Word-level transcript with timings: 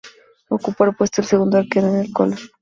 Ocupó 0.49 0.85
el 0.85 0.95
puesto 0.95 1.21
de 1.21 1.27
segundo 1.27 1.59
arquero 1.59 1.85
en 1.89 1.97
el 1.97 2.11
Colón. 2.11 2.39